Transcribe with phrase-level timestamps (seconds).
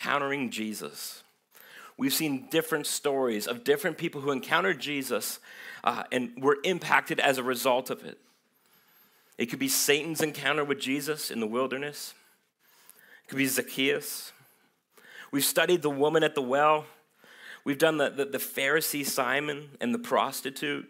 [0.00, 1.22] encountering Jesus.
[1.96, 5.40] We've seen different stories of different people who encountered Jesus
[5.82, 8.18] uh, and were impacted as a result of it.
[9.36, 12.14] It could be Satan's encounter with Jesus in the wilderness,
[13.24, 14.32] it could be Zacchaeus.
[15.30, 16.86] We've studied the woman at the well.
[17.62, 20.88] We've done the, the, the Pharisee Simon and the prostitute.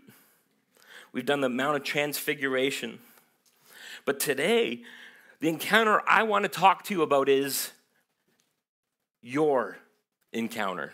[1.13, 3.01] We've done the Mount of Transfiguration.
[4.05, 4.83] But today,
[5.41, 7.73] the encounter I want to talk to you about is
[9.23, 9.79] your
[10.33, 10.93] encounter.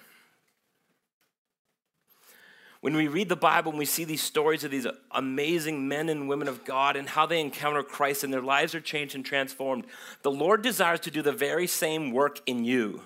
[2.80, 6.28] When we read the Bible and we see these stories of these amazing men and
[6.28, 9.86] women of God and how they encounter Christ and their lives are changed and transformed,
[10.22, 13.00] the Lord desires to do the very same work in you.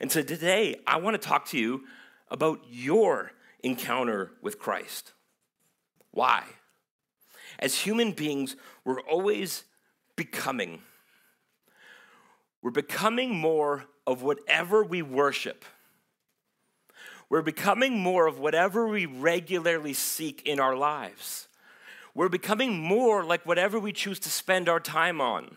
[0.00, 1.84] And so today, I want to talk to you
[2.32, 3.30] about your
[3.62, 5.12] encounter with Christ.
[6.10, 6.42] Why?
[7.60, 9.62] As human beings, we're always
[10.16, 10.80] becoming.
[12.60, 15.64] We're becoming more of whatever we worship.
[17.28, 21.48] We're becoming more of whatever we regularly seek in our lives.
[22.14, 25.56] We're becoming more like whatever we choose to spend our time on.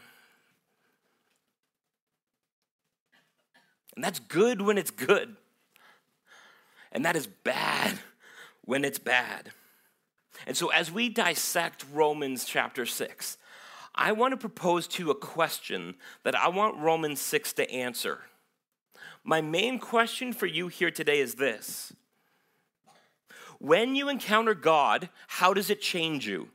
[3.95, 5.35] And that's good when it's good.
[6.91, 7.99] And that is bad
[8.63, 9.51] when it's bad.
[10.47, 13.37] And so, as we dissect Romans chapter 6,
[13.93, 18.21] I want to propose to you a question that I want Romans 6 to answer.
[19.27, 21.91] My main question for you here today is this
[23.59, 26.49] When you encounter God, how does it change you?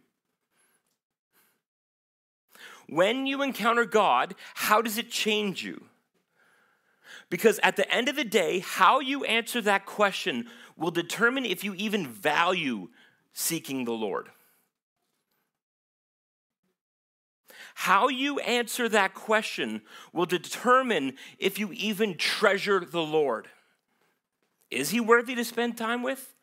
[2.89, 5.85] When you encounter God, how does it change you?
[7.29, 11.63] Because at the end of the day, how you answer that question will determine if
[11.63, 12.89] you even value
[13.33, 14.31] seeking the Lord.
[17.81, 19.81] How you answer that question
[20.13, 23.49] will determine if you even treasure the Lord.
[24.71, 26.35] Is he worthy to spend time with?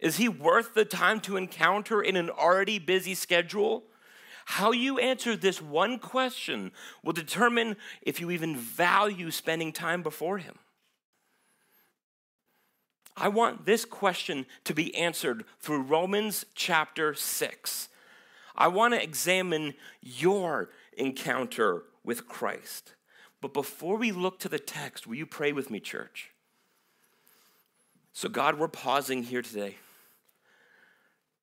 [0.00, 3.84] Is he worth the time to encounter in an already busy schedule?
[4.46, 6.72] How you answer this one question
[7.04, 10.58] will determine if you even value spending time before him.
[13.16, 17.88] I want this question to be answered through Romans chapter 6.
[18.54, 22.94] I want to examine your encounter with Christ.
[23.40, 26.30] But before we look to the text, will you pray with me, church?
[28.12, 29.76] So, God, we're pausing here today.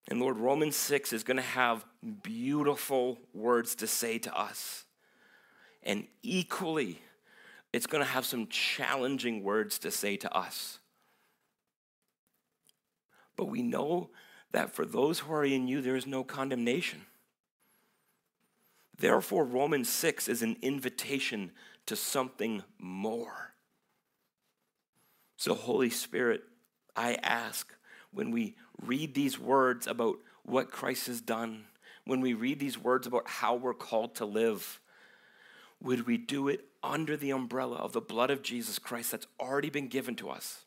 [0.08, 1.86] And Lord, Romans 6 is going to have
[2.24, 4.86] beautiful words to say to us.
[5.84, 7.00] And equally,
[7.74, 10.80] it's going to have some challenging words to say to us.
[13.36, 14.10] But we know
[14.52, 17.06] that for those who are in you, there is no condemnation.
[18.98, 21.52] Therefore, Romans 6 is an invitation
[21.86, 23.54] to something more.
[25.38, 26.44] So, Holy Spirit,
[26.96, 27.74] I ask
[28.12, 31.66] when we read these words about what Christ has done,
[32.06, 34.82] when we read these words about how we're called to live,
[35.82, 39.70] would we do it under the umbrella of the blood of Jesus Christ that's already
[39.70, 40.66] been given to us?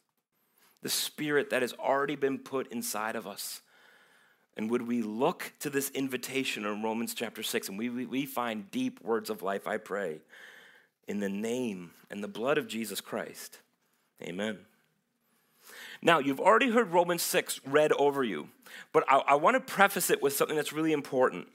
[0.82, 3.62] the Spirit that has already been put inside of us.
[4.56, 8.26] And would we look to this invitation in Romans chapter 6 and we, we, we
[8.26, 10.20] find deep words of life, I pray,
[11.08, 13.60] in the name and the blood of Jesus Christ.
[14.22, 14.58] Amen.
[16.02, 18.48] Now, you've already heard Romans 6 read over you,
[18.92, 21.46] but I, I want to preface it with something that's really important.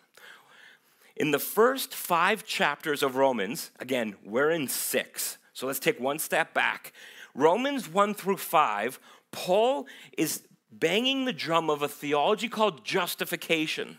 [1.15, 6.19] In the first five chapters of Romans, again, we're in six, so let's take one
[6.19, 6.93] step back.
[7.35, 9.00] Romans 1 through 5
[9.31, 13.97] Paul is banging the drum of a theology called justification.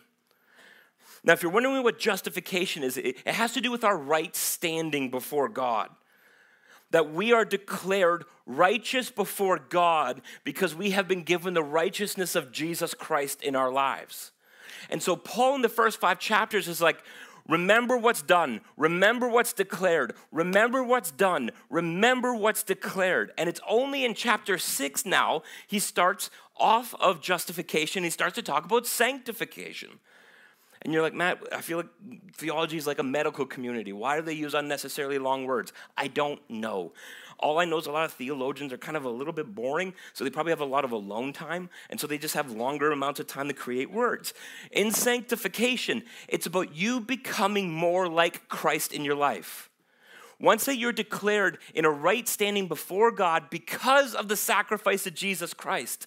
[1.24, 5.10] Now, if you're wondering what justification is, it has to do with our right standing
[5.10, 5.90] before God.
[6.90, 12.50] That we are declared righteous before God because we have been given the righteousness of
[12.50, 14.30] Jesus Christ in our lives.
[14.88, 17.02] And so, Paul in the first five chapters is like,
[17.48, 18.60] Remember what's done.
[18.76, 20.14] Remember what's declared.
[20.30, 21.50] Remember what's done.
[21.70, 23.32] Remember what's declared.
[23.38, 28.04] And it's only in chapter six now he starts off of justification.
[28.04, 30.00] He starts to talk about sanctification.
[30.82, 31.88] And you're like, Matt, I feel like
[32.34, 33.92] theology is like a medical community.
[33.92, 35.72] Why do they use unnecessarily long words?
[35.96, 36.92] I don't know.
[37.40, 39.94] All I know is a lot of theologians are kind of a little bit boring,
[40.12, 42.90] so they probably have a lot of alone time, and so they just have longer
[42.90, 44.34] amounts of time to create words.
[44.72, 49.70] In sanctification, it's about you becoming more like Christ in your life.
[50.40, 55.14] Once that you're declared in a right standing before God because of the sacrifice of
[55.14, 56.06] Jesus Christ,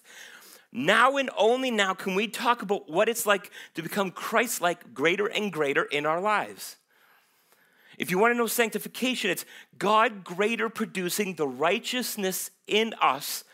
[0.72, 4.94] now and only now can we talk about what it's like to become Christ like
[4.94, 6.76] greater and greater in our lives.
[7.98, 9.44] If you want to know sanctification, it's
[9.78, 13.44] God greater producing the righteousness in us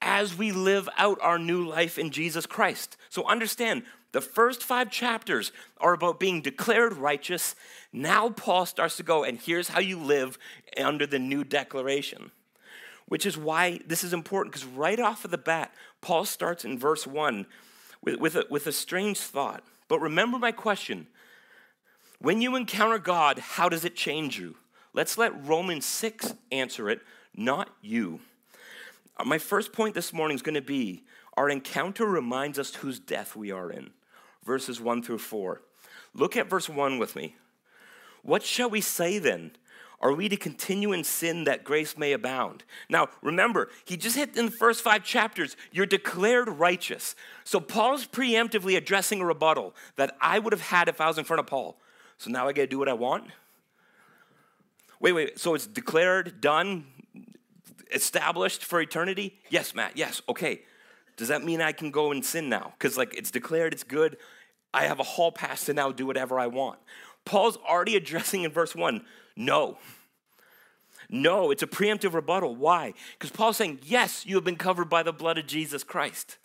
[0.00, 2.96] as we live out our new life in Jesus Christ.
[3.10, 3.82] So understand,
[4.12, 7.54] the first five chapters are about being declared righteous.
[7.92, 10.38] Now Paul starts to go, and here's how you live
[10.78, 12.30] under the new declaration.
[13.10, 16.78] Which is why this is important, because right off of the bat, Paul starts in
[16.78, 17.44] verse 1
[18.00, 19.64] with, with, a, with a strange thought.
[19.88, 21.08] But remember my question
[22.20, 24.54] when you encounter God, how does it change you?
[24.92, 27.00] Let's let Romans 6 answer it,
[27.34, 28.20] not you.
[29.16, 31.02] Uh, my first point this morning is going to be
[31.36, 33.90] our encounter reminds us whose death we are in.
[34.44, 35.60] Verses 1 through 4.
[36.14, 37.34] Look at verse 1 with me.
[38.22, 39.50] What shall we say then?
[40.02, 42.64] Are we to continue in sin that grace may abound?
[42.88, 47.14] Now, remember, he just hit in the first five chapters, you're declared righteous.
[47.44, 51.24] So Paul's preemptively addressing a rebuttal that I would have had if I was in
[51.24, 51.78] front of Paul.
[52.16, 53.24] So now I got to do what I want?
[55.00, 56.86] Wait, wait, so it's declared, done,
[57.92, 59.38] established for eternity?
[59.50, 60.62] Yes, Matt, yes, okay.
[61.16, 62.72] Does that mean I can go and sin now?
[62.78, 64.16] Because, like, it's declared, it's good.
[64.72, 66.78] I have a hall pass to now do whatever I want.
[67.24, 69.04] Paul's already addressing in verse 1
[69.40, 69.78] no.
[71.08, 72.54] No, it's a preemptive rebuttal.
[72.54, 72.94] Why?
[73.18, 76.38] Because Paul's saying, yes, you have been covered by the blood of Jesus Christ.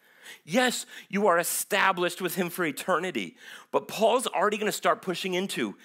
[0.44, 3.36] Yes, you are established with him for eternity.
[3.72, 5.76] But Paul's already going to start pushing into,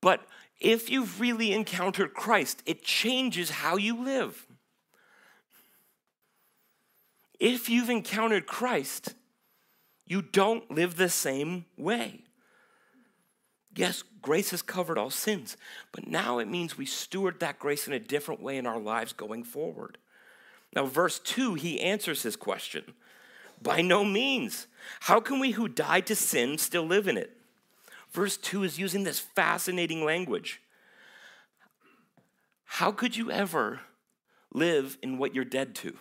[0.00, 0.20] but
[0.60, 4.46] if you've really encountered Christ, it changes how you live.
[7.40, 9.14] If you've encountered Christ,
[10.06, 12.24] you don't live the same way.
[13.74, 15.56] Yes, grace has covered all sins,
[15.92, 19.12] but now it means we steward that grace in a different way in our lives
[19.12, 19.98] going forward.
[20.74, 22.94] Now, verse 2, he answers his question
[23.62, 24.66] By no means.
[25.00, 27.36] How can we who died to sin still live in it?
[28.10, 30.60] Verse 2 is using this fascinating language.
[32.64, 33.80] How could you ever
[34.52, 35.96] live in what you're dead to?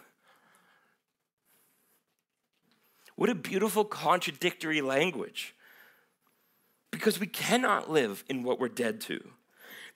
[3.15, 5.53] What a beautiful contradictory language
[6.91, 9.23] because we cannot live in what we're dead to.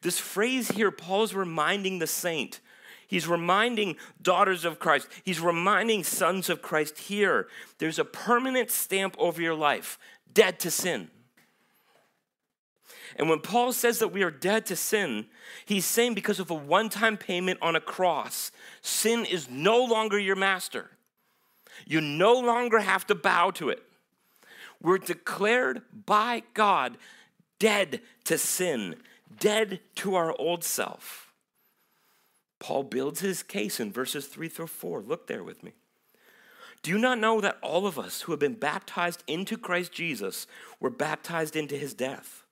[0.01, 2.59] This phrase here, Paul's reminding the saint.
[3.07, 5.07] He's reminding daughters of Christ.
[5.23, 7.47] He's reminding sons of Christ here.
[7.77, 9.97] There's a permanent stamp over your life
[10.33, 11.09] dead to sin.
[13.15, 15.27] And when Paul says that we are dead to sin,
[15.65, 18.51] he's saying because of a one time payment on a cross,
[18.81, 20.89] sin is no longer your master.
[21.85, 23.83] You no longer have to bow to it.
[24.83, 26.97] We're declared by God
[27.57, 28.97] dead to sin,
[29.39, 31.33] dead to our old self.
[32.59, 35.01] Paul builds his case in verses 3 through 4.
[35.01, 35.73] Look there with me.
[36.81, 40.47] Do you not know that all of us who have been baptized into Christ Jesus
[40.81, 42.43] were baptized into his death?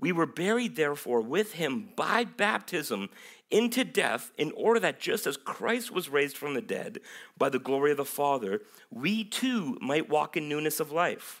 [0.00, 3.10] We were buried, therefore, with him by baptism
[3.50, 7.00] into death, in order that just as Christ was raised from the dead
[7.36, 11.39] by the glory of the Father, we too might walk in newness of life.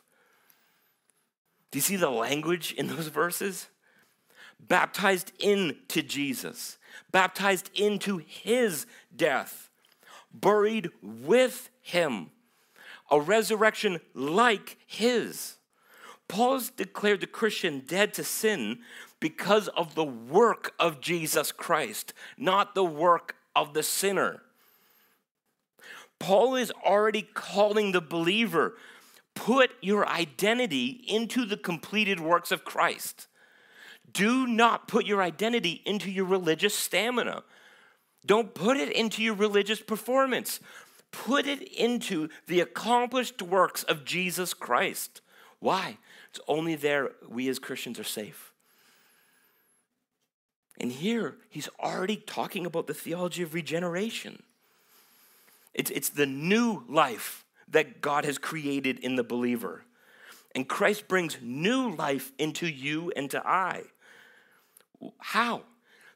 [1.70, 3.68] Do you see the language in those verses?
[4.58, 6.78] Baptized into Jesus,
[7.12, 9.70] baptized into his death,
[10.32, 12.30] buried with him,
[13.10, 15.56] a resurrection like his.
[16.28, 18.80] Paul's declared the Christian dead to sin
[19.18, 24.42] because of the work of Jesus Christ, not the work of the sinner.
[26.18, 28.74] Paul is already calling the believer
[29.40, 33.26] Put your identity into the completed works of Christ.
[34.12, 37.42] Do not put your identity into your religious stamina.
[38.26, 40.60] Don't put it into your religious performance.
[41.10, 45.22] Put it into the accomplished works of Jesus Christ.
[45.58, 45.96] Why?
[46.28, 48.52] It's only there we as Christians are safe.
[50.78, 54.42] And here, he's already talking about the theology of regeneration.
[55.72, 59.84] It's, it's the new life that God has created in the believer.
[60.54, 63.84] And Christ brings new life into you and to I.
[65.18, 65.62] How?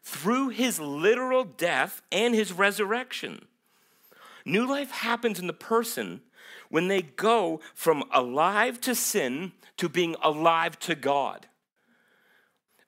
[0.02, 3.46] Through his literal death and his resurrection.
[4.44, 6.20] New life happens in the person
[6.68, 11.46] when they go from alive to sin to being alive to God.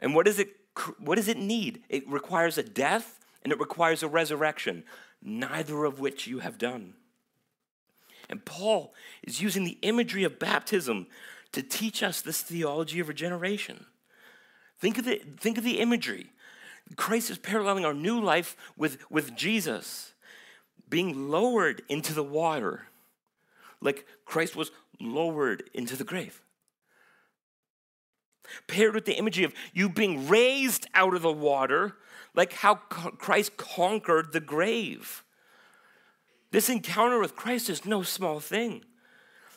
[0.00, 0.48] And what does it
[0.98, 1.82] what does it need?
[1.88, 4.84] It requires a death and it requires a resurrection,
[5.22, 6.92] neither of which you have done.
[8.28, 8.92] And Paul
[9.22, 11.06] is using the imagery of baptism
[11.52, 13.86] to teach us this theology of regeneration.
[14.78, 16.32] Think of the, think of the imagery.
[16.96, 20.12] Christ is paralleling our new life with, with Jesus
[20.88, 22.86] being lowered into the water,
[23.80, 26.42] like Christ was lowered into the grave.
[28.66, 31.96] paired with the imagery of you being raised out of the water,
[32.34, 35.24] like how Christ conquered the grave.
[36.56, 38.82] This encounter with Christ is no small thing.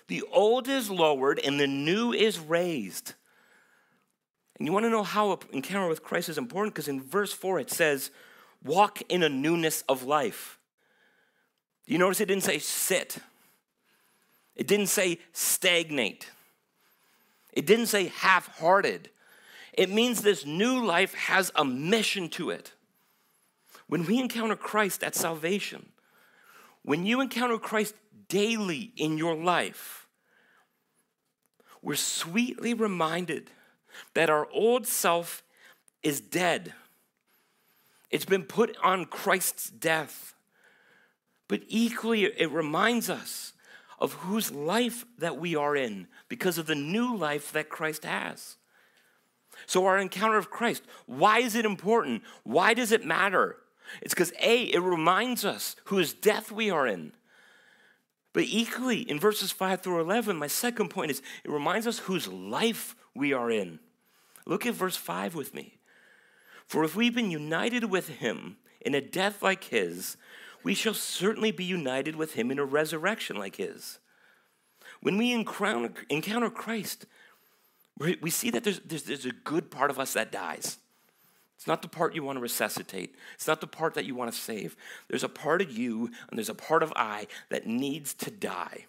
[0.07, 3.13] The old is lowered and the new is raised.
[4.57, 6.75] And you want to know how an encounter with Christ is important?
[6.75, 8.11] Because in verse 4 it says,
[8.65, 10.59] walk in a newness of life.
[11.85, 13.19] You notice it didn't say sit,
[14.57, 16.29] it didn't say stagnate,
[17.53, 19.09] it didn't say half hearted.
[19.71, 22.73] It means this new life has a mission to it.
[23.87, 25.93] When we encounter Christ at salvation,
[26.89, 27.93] when you encounter Christ
[28.29, 30.07] daily in your life,
[31.83, 33.51] we're sweetly reminded
[34.15, 35.43] that our old self
[36.01, 36.73] is dead.
[38.09, 40.33] It's been put on Christ's death.
[41.47, 43.53] But equally, it reminds us
[43.99, 48.57] of whose life that we are in because of the new life that Christ has.
[49.67, 52.23] So, our encounter of Christ, why is it important?
[52.41, 53.57] Why does it matter?
[54.01, 57.13] It's because A, it reminds us whose death we are in.
[58.33, 62.27] But equally, in verses 5 through 11, my second point is it reminds us whose
[62.27, 63.79] life we are in.
[64.45, 65.79] Look at verse 5 with me.
[66.65, 70.17] For if we've been united with him in a death like his,
[70.63, 73.99] we shall certainly be united with him in a resurrection like his.
[75.01, 77.05] When we encounter Christ,
[77.97, 80.77] we see that there's, there's, there's a good part of us that dies.
[81.59, 83.15] It's not the part you want to resuscitate.
[83.35, 84.77] It's not the part that you want to save.
[85.09, 88.85] There's a part of you and there's a part of I that needs to die.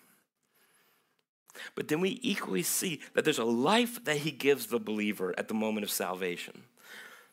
[1.75, 5.49] But then we equally see that there's a life that he gives the believer at
[5.49, 6.63] the moment of salvation.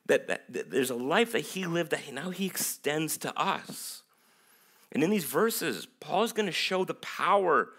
[0.07, 3.39] That, that, that there's a life that he lived that he, now he extends to
[3.39, 4.01] us.
[4.91, 7.69] And in these verses, Paul is going to show the power,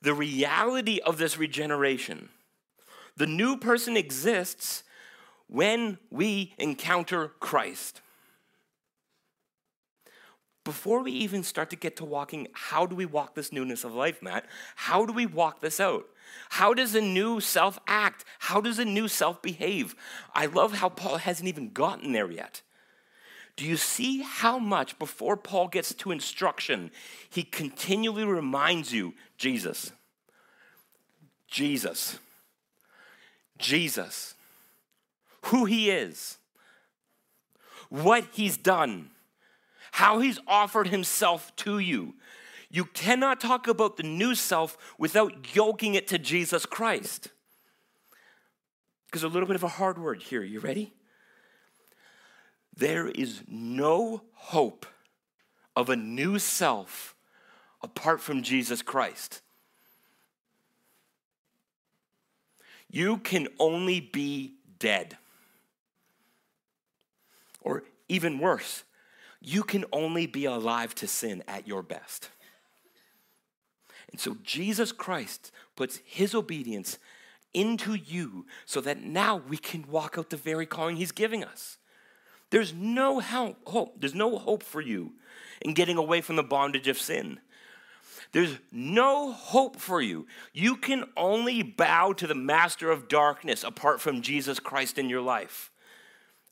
[0.00, 2.30] the reality of this regeneration.
[3.18, 4.82] The new person exists
[5.48, 8.00] when we encounter Christ.
[10.64, 13.94] Before we even start to get to walking, how do we walk this newness of
[13.94, 14.46] life, Matt?
[14.74, 16.06] How do we walk this out?
[16.50, 18.24] How does a new self act?
[18.40, 19.94] How does a new self behave?
[20.34, 22.62] I love how Paul hasn't even gotten there yet.
[23.54, 26.90] Do you see how much before Paul gets to instruction,
[27.30, 29.92] he continually reminds you Jesus,
[31.48, 32.18] Jesus,
[33.56, 34.35] Jesus
[35.46, 36.38] who he is,
[37.88, 39.10] what he's done,
[39.92, 42.14] how he's offered himself to you.
[42.70, 47.28] You cannot talk about the new self without yoking it to Jesus Christ.
[49.06, 50.42] Because a little bit of a hard word here.
[50.42, 50.92] You ready?
[52.76, 54.84] There is no hope
[55.74, 57.14] of a new self
[57.82, 59.40] apart from Jesus Christ.
[62.90, 65.16] You can only be dead.
[68.08, 68.84] Even worse,
[69.40, 72.30] you can only be alive to sin at your best.
[74.10, 76.98] And so Jesus Christ puts his obedience
[77.52, 81.78] into you so that now we can walk out the very calling he's giving us.
[82.50, 84.00] There's no help, hope.
[84.00, 85.14] There's no hope for you
[85.60, 87.40] in getting away from the bondage of sin.
[88.32, 90.26] There's no hope for you.
[90.52, 95.22] You can only bow to the master of darkness apart from Jesus Christ in your
[95.22, 95.70] life.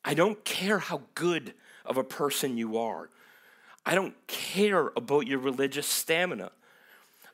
[0.04, 3.10] I don't care how good of a person you are.
[3.86, 6.50] I don't care about your religious stamina.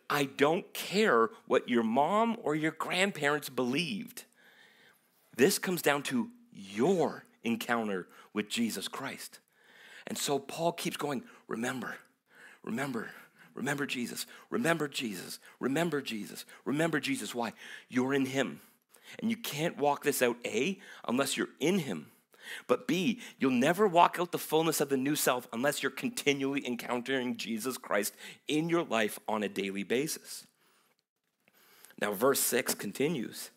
[0.09, 4.25] I don't care what your mom or your grandparents believed.
[5.37, 9.39] This comes down to your encounter with Jesus Christ.
[10.07, 11.97] And so Paul keeps going, remember,
[12.65, 13.11] remember,
[13.55, 17.35] remember Jesus, remember Jesus, remember Jesus, remember Jesus.
[17.35, 17.53] Why?
[17.89, 18.61] You're in Him.
[19.21, 22.07] And you can't walk this out, A, unless you're in Him.
[22.66, 26.66] But B, you'll never walk out the fullness of the new self unless you're continually
[26.66, 28.14] encountering Jesus Christ
[28.49, 30.47] in your life on a daily basis.
[32.00, 33.50] Now, verse 6 continues.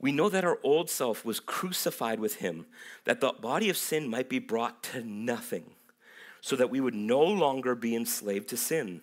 [0.00, 2.66] We know that our old self was crucified with him,
[3.04, 5.64] that the body of sin might be brought to nothing,
[6.40, 9.02] so that we would no longer be enslaved to sin.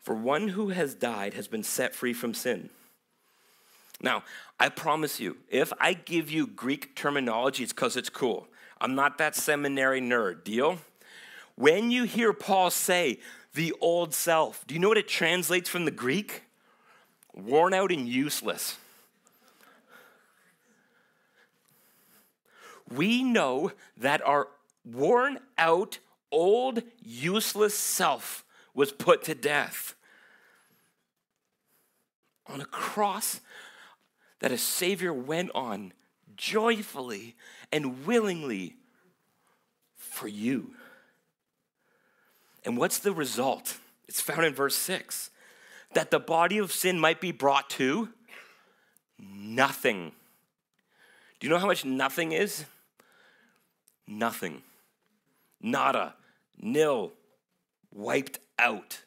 [0.00, 2.70] For one who has died has been set free from sin.
[4.00, 4.24] Now,
[4.60, 8.48] I promise you, if I give you Greek terminology, it's because it's cool.
[8.80, 10.78] I'm not that seminary nerd, deal?
[11.54, 13.18] When you hear Paul say
[13.54, 16.42] the old self, do you know what it translates from the Greek?
[17.34, 18.76] Worn out and useless.
[22.94, 24.48] We know that our
[24.84, 25.98] worn out,
[26.30, 29.94] old, useless self was put to death
[32.46, 33.40] on a cross
[34.40, 35.92] that a Savior went on
[36.36, 37.34] joyfully
[37.72, 38.76] and willingly
[39.96, 40.72] for you.
[42.64, 43.78] And what's the result?
[44.08, 45.30] It's found in verse 6
[45.94, 48.10] that the body of sin might be brought to
[49.18, 50.12] nothing.
[51.38, 52.64] Do you know how much nothing is?
[54.06, 54.62] Nothing.
[55.60, 56.14] Nada.
[56.58, 57.12] Nil.
[57.92, 59.02] Wiped out.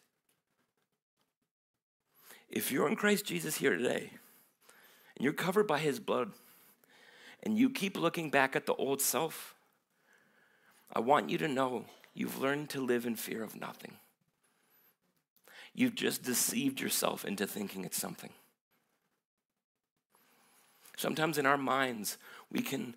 [2.49, 4.11] If you're in Christ Jesus here today,
[5.19, 6.31] and you're covered by his blood,
[7.43, 9.53] and you keep looking back at the old self,
[10.93, 13.95] I want you to know you've learned to live in fear of nothing.
[15.73, 18.31] You've just deceived yourself into thinking it's something.
[20.97, 22.17] Sometimes in our minds,
[22.51, 22.95] we can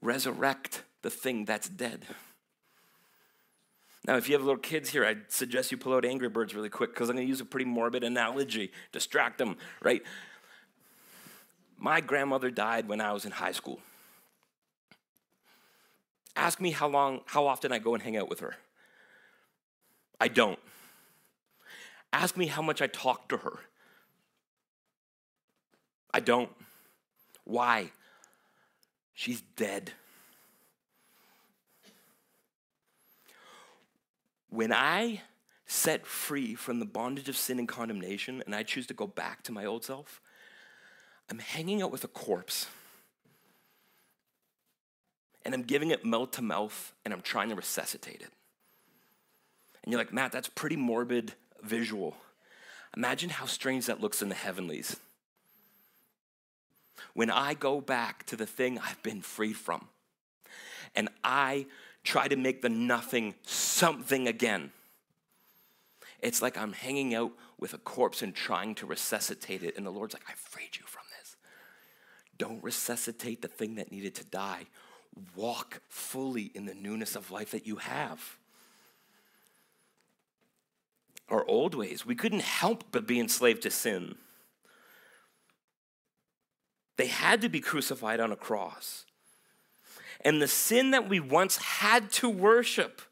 [0.00, 2.06] resurrect the thing that's dead.
[4.06, 6.68] Now, if you have little kids here, I'd suggest you pull out Angry Birds really
[6.68, 10.02] quick because I'm going to use a pretty morbid analogy, distract them, right?
[11.78, 13.80] My grandmother died when I was in high school.
[16.34, 18.56] Ask me how long, how often I go and hang out with her.
[20.20, 20.58] I don't.
[22.12, 23.58] Ask me how much I talk to her.
[26.12, 26.50] I don't.
[27.44, 27.90] Why?
[29.14, 29.92] She's dead.
[34.48, 35.22] When I
[35.66, 39.42] set free from the bondage of sin and condemnation and I choose to go back
[39.44, 40.20] to my old self,
[41.30, 42.66] I'm hanging out with a corpse.
[45.44, 48.30] And I'm giving it mouth to mouth and I'm trying to resuscitate it.
[49.84, 52.16] And you're like, Matt, that's pretty morbid visual.
[52.96, 54.96] Imagine how strange that looks in the heavenlies.
[57.14, 59.86] When I go back to the thing I've been freed from
[60.94, 61.66] and I
[62.02, 64.72] try to make the nothing something again,
[66.20, 69.76] it's like I'm hanging out with a corpse and trying to resuscitate it.
[69.76, 71.05] And the Lord's like, I freed you from.
[72.38, 74.66] Don't resuscitate the thing that needed to die.
[75.34, 78.36] Walk fully in the newness of life that you have
[81.28, 82.06] our old ways.
[82.06, 84.14] We couldn't help but be enslaved to sin.
[86.96, 89.04] They had to be crucified on a cross.
[90.22, 93.02] And the sin that we once had to worship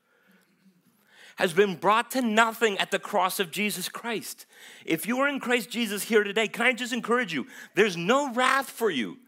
[1.36, 4.46] has been brought to nothing at the cross of Jesus Christ.
[4.84, 7.46] If you are in Christ Jesus here today, can I just encourage you?
[7.74, 9.18] There's no wrath for you.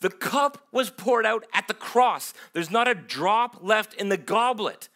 [0.00, 4.16] The cup was poured out at the cross, there's not a drop left in the
[4.16, 4.88] goblet.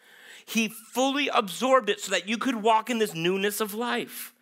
[0.45, 4.33] He fully absorbed it so that you could walk in this newness of life.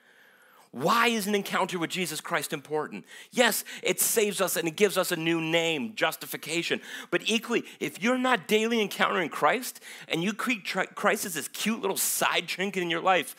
[0.72, 3.06] Why is an encounter with Jesus Christ important?
[3.32, 6.82] Yes, it saves us and it gives us a new name, justification.
[7.10, 11.82] But equally, if you're not daily encountering Christ and you treat Christ as this cute
[11.82, 13.36] little side trinket in your life,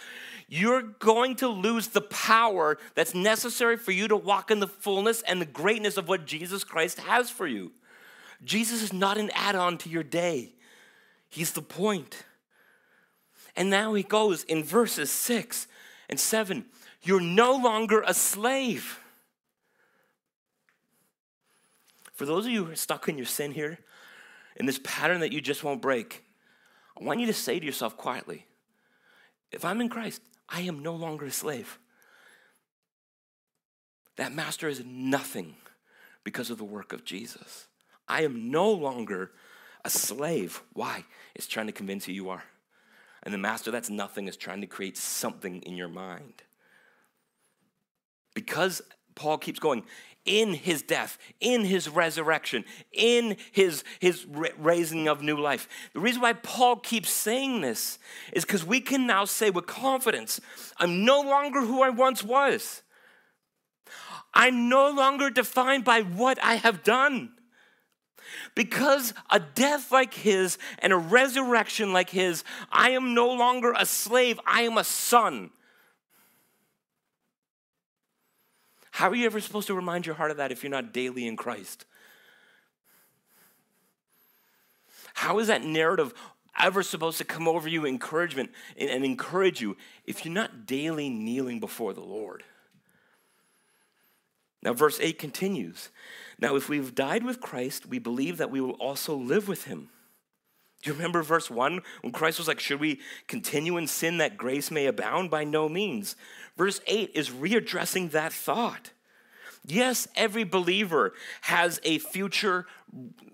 [0.48, 5.22] you're going to lose the power that's necessary for you to walk in the fullness
[5.22, 7.72] and the greatness of what Jesus Christ has for you.
[8.42, 10.54] Jesus is not an add on to your day,
[11.28, 12.24] He's the point.
[13.58, 15.66] And now he goes in verses six
[16.08, 16.66] and seven
[17.02, 18.98] you're no longer a slave.
[22.12, 23.78] For those of you who are stuck in your sin here,
[24.56, 26.24] in this pattern that you just won't break,
[27.00, 28.44] I want you to say to yourself quietly
[29.52, 31.78] if I'm in Christ, I am no longer a slave.
[34.16, 35.54] That master is nothing
[36.24, 37.66] because of the work of Jesus.
[38.08, 39.30] I am no longer
[39.84, 40.62] a slave.
[40.72, 41.04] Why?
[41.34, 42.42] It's trying to convince you you are.
[43.22, 46.42] And the master that's nothing is trying to create something in your mind.
[48.38, 48.80] Because
[49.16, 49.82] Paul keeps going,
[50.24, 54.24] in his death, in his resurrection, in his, his
[54.56, 55.68] raising of new life.
[55.92, 57.98] The reason why Paul keeps saying this
[58.32, 60.40] is because we can now say with confidence,
[60.76, 62.82] I'm no longer who I once was.
[64.32, 67.32] I'm no longer defined by what I have done.
[68.54, 73.84] Because a death like his and a resurrection like his, I am no longer a
[73.84, 75.50] slave, I am a son.
[78.98, 81.28] How are you ever supposed to remind your heart of that if you're not daily
[81.28, 81.84] in Christ?
[85.14, 86.12] How is that narrative
[86.58, 91.60] ever supposed to come over you, encouragement, and encourage you if you're not daily kneeling
[91.60, 92.42] before the Lord?
[94.64, 95.90] Now, verse 8 continues
[96.40, 99.90] Now, if we've died with Christ, we believe that we will also live with him.
[100.82, 104.36] Do you remember verse 1 when Christ was like, Should we continue in sin that
[104.36, 105.30] grace may abound?
[105.30, 106.16] By no means.
[106.56, 108.92] Verse 8 is readdressing that thought.
[109.64, 111.12] Yes, every believer
[111.42, 112.66] has a future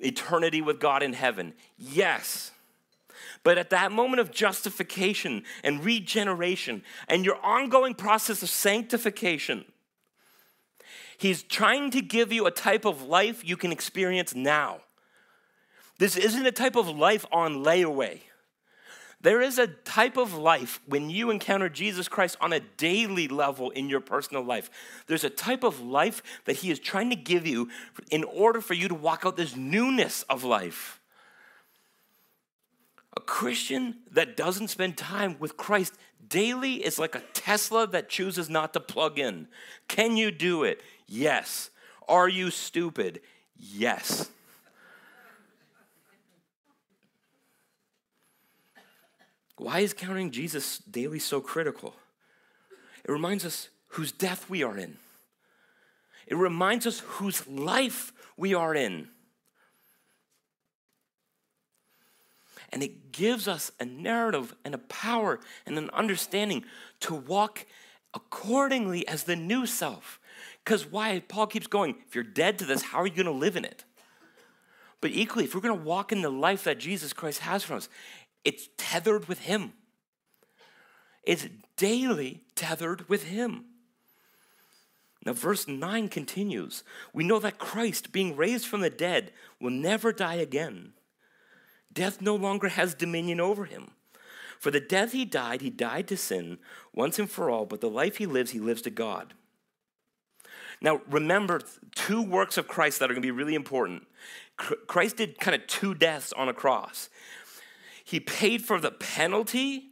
[0.01, 1.55] eternity with God in heaven.
[1.79, 2.51] Yes.
[3.43, 9.67] But at that moment of justification and regeneration and your ongoing process of sanctification,
[11.19, 14.81] He's trying to give you a type of life you can experience now.
[15.99, 18.21] This isn't a type of life on layaway.
[19.21, 23.71] There is a type of life when you encounter Jesus Christ on a daily level
[23.71, 24.69] in your personal life.
[25.07, 27.71] There's a type of life that He is trying to give you
[28.11, 31.01] in order for you to walk out this newness of life.
[33.17, 35.95] A Christian that doesn't spend time with Christ
[36.29, 39.49] daily is like a Tesla that chooses not to plug in.
[39.89, 40.83] Can you do it?
[41.07, 41.71] Yes.
[42.07, 43.23] Are you stupid?
[43.57, 44.29] Yes.
[49.57, 51.95] Why is counting Jesus daily so critical?
[53.05, 54.97] It reminds us whose death we are in.
[56.27, 59.09] It reminds us whose life we are in.
[62.73, 66.65] And it gives us a narrative and a power and an understanding
[67.01, 67.67] to walk
[68.15, 70.19] accordingly as the new self.
[70.65, 71.23] Because why?
[71.29, 73.65] Paul keeps going, if you're dead to this, how are you going to live in
[73.65, 73.85] it?
[75.01, 77.75] But equally, if we're going to walk in the life that Jesus Christ has for
[77.75, 77.89] us,
[78.45, 79.73] it's tethered with Him.
[81.23, 83.65] It's daily tethered with Him.
[85.25, 90.13] Now, verse 9 continues We know that Christ, being raised from the dead, will never
[90.13, 90.93] die again.
[91.93, 93.93] Death no longer has dominion over him.
[94.59, 96.59] For the death he died, he died to sin
[96.93, 99.35] once and for all, but the life he lives, he lives to God.
[100.81, 101.61] Now, remember
[101.95, 104.07] two works of Christ that are going to be really important.
[104.57, 107.09] Christ did kind of two deaths on a cross.
[108.15, 109.87] He paid for the penalty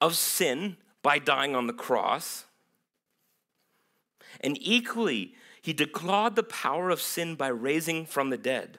[0.00, 2.46] of sin by dying on the cross.
[4.40, 8.78] And equally, he declared the power of sin by raising from the dead.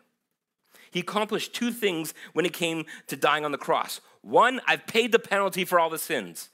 [0.89, 4.01] He accomplished two things when it came to dying on the cross.
[4.23, 6.49] One, I've paid the penalty for all the sins.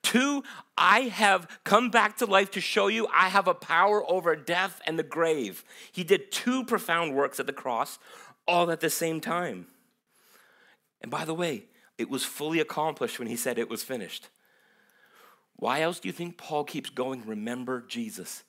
[0.00, 0.44] Two,
[0.78, 4.80] I have come back to life to show you I have a power over death
[4.86, 5.64] and the grave.
[5.90, 7.98] He did two profound works at the cross,
[8.46, 9.66] all at the same time.
[11.02, 11.64] And by the way,
[12.00, 14.28] it was fully accomplished when he said it was finished.
[15.56, 18.42] Why else do you think Paul keeps going, remember Jesus?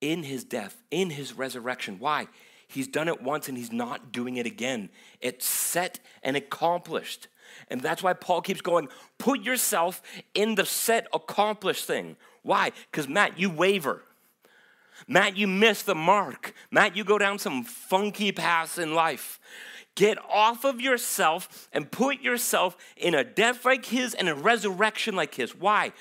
[0.00, 1.98] In his death, in his resurrection.
[1.98, 2.28] Why?
[2.66, 4.88] He's done it once and he's not doing it again.
[5.20, 7.28] It's set and accomplished.
[7.68, 10.00] And that's why Paul keeps going, put yourself
[10.32, 12.16] in the set accomplished thing.
[12.42, 12.72] Why?
[12.90, 14.02] Because, Matt, you waver.
[15.06, 16.54] Matt, you miss the mark.
[16.70, 19.38] Matt, you go down some funky paths in life.
[19.94, 25.14] Get off of yourself and put yourself in a death like his and a resurrection
[25.14, 25.54] like his.
[25.54, 25.92] Why?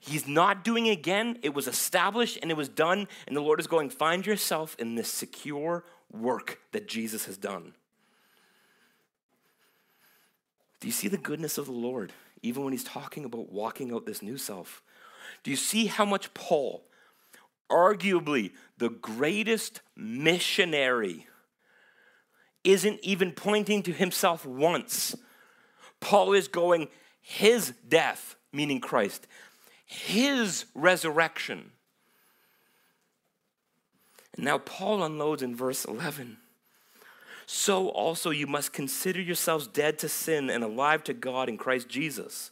[0.00, 1.38] He's not doing it again.
[1.42, 3.08] It was established and it was done.
[3.26, 7.74] And the Lord is going, find yourself in this secure work that Jesus has done.
[10.80, 14.04] Do you see the goodness of the Lord, even when he's talking about walking out
[14.04, 14.82] this new self?
[15.42, 16.84] Do you see how much Paul,
[17.70, 21.26] arguably the greatest missionary,
[22.64, 25.14] isn't even pointing to himself once.
[26.00, 26.88] Paul is going,
[27.20, 29.26] his death, meaning Christ,
[29.86, 31.70] his resurrection.
[34.36, 36.38] And now Paul unloads in verse 11.
[37.46, 41.88] So also you must consider yourselves dead to sin and alive to God in Christ
[41.88, 42.50] Jesus.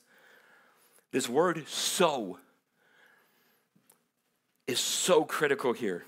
[1.13, 2.39] This word, so,
[4.67, 6.05] is so critical here.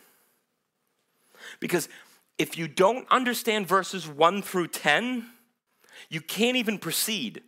[1.61, 1.89] Because
[2.39, 5.27] if you don't understand verses 1 through 10,
[6.09, 7.43] you can't even proceed.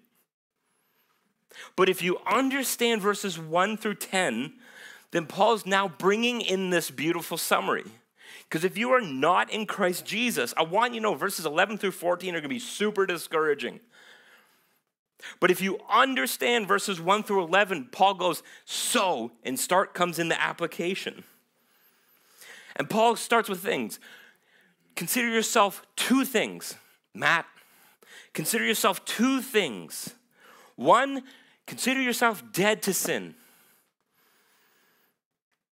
[1.74, 4.54] But if you understand verses 1 through 10,
[5.10, 7.84] then Paul's now bringing in this beautiful summary.
[8.48, 11.78] Because if you are not in Christ Jesus, I want you to know verses 11
[11.78, 13.80] through 14 are going to be super discouraging.
[15.40, 20.28] But if you understand verses 1 through 11, Paul goes, so, and start comes in
[20.28, 21.24] the application.
[22.76, 23.98] And Paul starts with things
[24.96, 26.74] consider yourself two things.
[27.14, 27.46] Matt,
[28.32, 30.14] consider yourself two things.
[30.74, 31.22] One,
[31.66, 33.34] consider yourself dead to sin.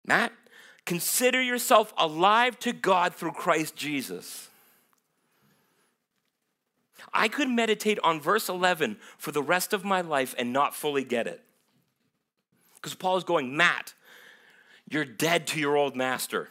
[0.06, 0.34] Matt,
[0.86, 4.50] consider yourself alive to God through Christ Jesus.
[7.14, 11.04] I could meditate on verse 11 for the rest of my life and not fully
[11.04, 11.42] get it.
[12.76, 13.94] Because Paul is going, Matt,
[14.90, 16.50] you're dead to your old master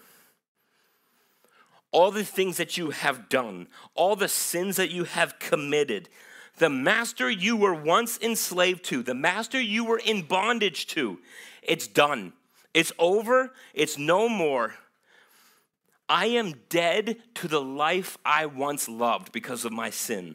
[1.93, 6.09] all the things that you have done, all the sins that you have committed,
[6.59, 11.19] the master you were once enslaved to, the master you were in bondage to,
[11.63, 12.33] it's done.
[12.75, 13.53] It's over.
[13.75, 14.75] It's no more.
[16.09, 20.35] I am dead to the life I once loved because of my sin.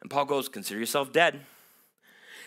[0.00, 1.40] And Paul goes, Consider yourself dead.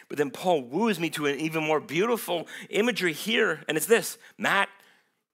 [0.07, 4.17] But then Paul woos me to an even more beautiful imagery here, and it's this
[4.37, 4.69] Matt,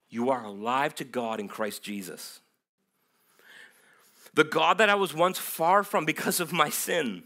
[0.10, 2.40] you are alive to God in Christ Jesus.
[4.34, 7.24] The God that I was once far from because of my sin.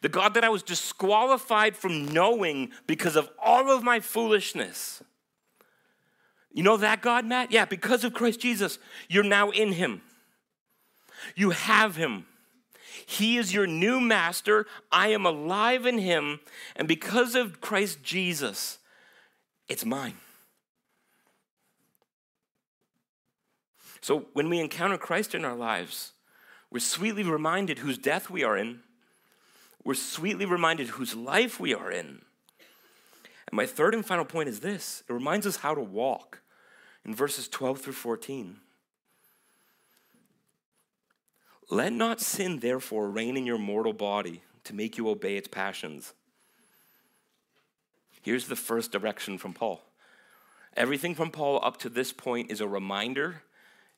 [0.00, 5.02] The God that I was disqualified from knowing because of all of my foolishness.
[6.52, 7.50] You know that God, Matt?
[7.50, 10.02] Yeah, because of Christ Jesus, you're now in Him.
[11.34, 12.26] You have Him.
[13.06, 14.66] He is your new master.
[14.90, 16.40] I am alive in Him.
[16.76, 18.78] And because of Christ Jesus,
[19.68, 20.14] it's mine.
[24.04, 26.12] So when we encounter Christ in our lives,
[26.70, 28.80] we're sweetly reminded whose death we are in.
[29.82, 32.20] We're sweetly reminded whose life we are in.
[33.48, 36.42] And my third and final point is this it reminds us how to walk
[37.06, 38.58] in verses 12 through 14.
[41.70, 46.12] Let not sin, therefore, reign in your mortal body to make you obey its passions.
[48.20, 49.80] Here's the first direction from Paul.
[50.76, 53.44] Everything from Paul up to this point is a reminder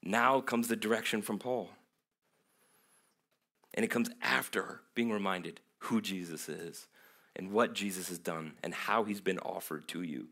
[0.03, 1.71] now comes the direction from Paul.
[3.75, 6.87] And it comes after being reminded who Jesus is
[7.35, 10.29] and what Jesus has done and how he's been offered to you.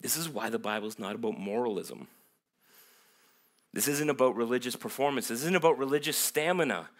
[0.00, 2.08] This is why the Bible is not about moralism.
[3.72, 5.28] This isn't about religious performance.
[5.28, 6.90] This isn't about religious stamina.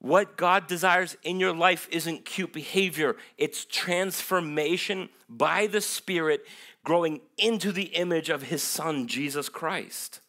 [0.00, 6.44] What God desires in your life isn't cute behavior, it's transformation by the Spirit
[6.84, 10.20] growing into the image of his son, Jesus Christ.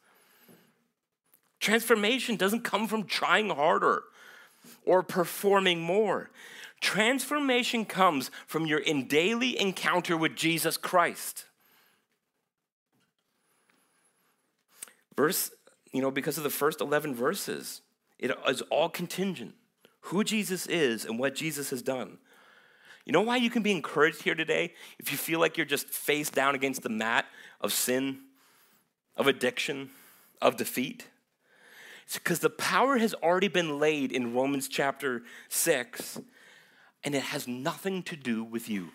[1.60, 4.04] Transformation doesn't come from trying harder
[4.86, 6.30] or performing more.
[6.82, 11.46] Transformation comes from your in daily encounter with Jesus Christ.
[15.16, 15.52] Verse,
[15.92, 17.82] you know, because of the first 11 verses,
[18.20, 19.56] it is all contingent.
[20.02, 22.20] Who Jesus is and what Jesus has done.
[23.06, 24.74] You know why you can be encouraged here today?
[24.98, 27.26] If you feel like you're just face down against the mat
[27.62, 28.20] of sin,
[29.16, 29.92] of addiction,
[30.42, 31.08] of defeat?
[32.06, 36.20] It's because the power has already been laid in Romans chapter 6,
[37.04, 38.90] and it has nothing to do with you.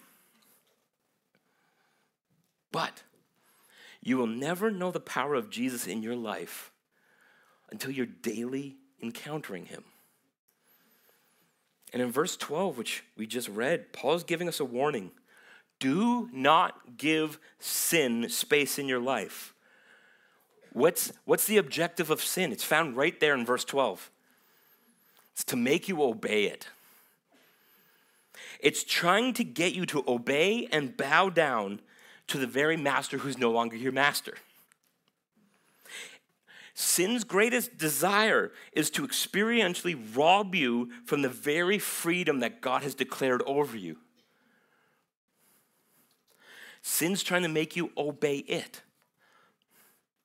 [2.73, 3.03] But
[4.03, 6.73] you will never know the power of Jesus in your life
[7.70, 9.85] until you're daily encountering him.
[11.92, 15.11] And in verse 12, which we just read, Paul is giving us a warning
[15.81, 19.55] do not give sin space in your life.
[20.74, 22.53] What's, what's the objective of sin?
[22.53, 24.11] It's found right there in verse 12.
[25.33, 26.68] It's to make you obey it.
[28.61, 31.81] It's trying to get you to obey and bow down
[32.26, 34.35] to the very master who's no longer your master.
[36.74, 42.94] Sin's greatest desire is to experientially rob you from the very freedom that God has
[42.94, 43.98] declared over you.
[46.83, 48.83] Sin's trying to make you obey it.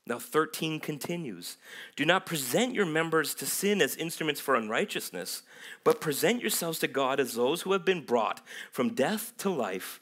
[0.08, 1.58] Now, 13 continues
[1.96, 5.42] Do not present your members to sin as instruments for unrighteousness,
[5.84, 10.00] but present yourselves to God as those who have been brought from death to life,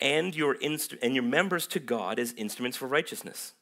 [0.00, 3.52] and your, inst- and your members to God as instruments for righteousness.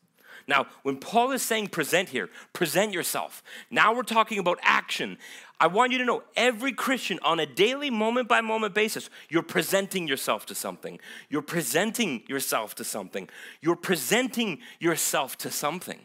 [0.50, 5.16] Now, when Paul is saying present here, present yourself, now we're talking about action.
[5.60, 9.44] I want you to know every Christian on a daily, moment by moment basis, you're
[9.44, 10.98] presenting yourself to something.
[11.28, 13.28] You're presenting yourself to something.
[13.60, 16.00] You're presenting yourself to something.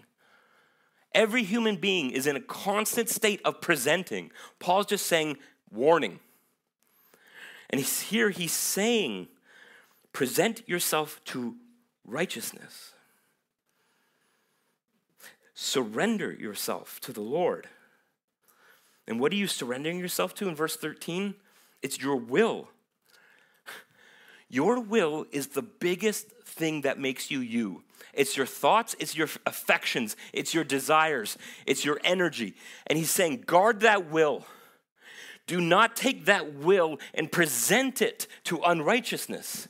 [1.16, 4.30] Every human being is in a constant state of presenting.
[4.60, 5.38] Paul's just saying,
[5.72, 6.20] warning.
[7.72, 9.28] And he's here, he's saying,
[10.14, 11.56] present yourself to
[12.06, 12.95] righteousness
[15.56, 17.68] surrender yourself to the Lord.
[19.08, 21.34] And what are you surrendering yourself to in verse 13?
[21.82, 22.70] It's your will.
[24.50, 27.84] Your will is the biggest thing that makes you you.
[28.14, 32.56] It's your thoughts, it's your affections, it's your desires, it's your energy.
[32.88, 34.46] And he's saying, guard that will.
[35.48, 39.68] Do not take that will and present it to unrighteousness.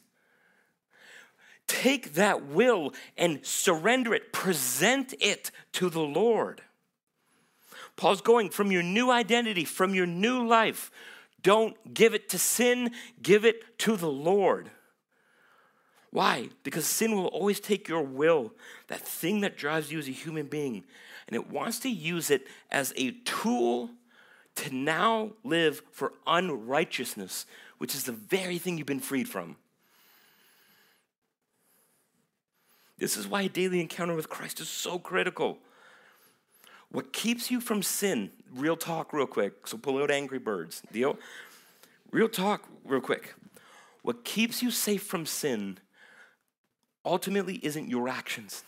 [1.67, 6.61] Take that will and surrender it, present it to the Lord.
[7.95, 10.91] Paul's going from your new identity, from your new life.
[11.41, 14.69] Don't give it to sin, give it to the Lord.
[16.11, 16.49] Why?
[16.63, 18.53] Because sin will always take your will,
[18.87, 20.83] that thing that drives you as a human being,
[21.27, 23.89] and it wants to use it as a tool
[24.55, 27.45] to now live for unrighteousness,
[27.77, 29.57] which is the very thing you've been freed from.
[32.97, 35.57] This is why a daily encounter with Christ is so critical.
[36.89, 39.67] What keeps you from sin, real talk, real quick.
[39.67, 40.81] So pull out Angry Birds.
[40.91, 41.17] Deal?
[42.11, 43.35] Real talk, real quick.
[44.01, 45.79] What keeps you safe from sin
[47.03, 48.63] ultimately isn't your actions.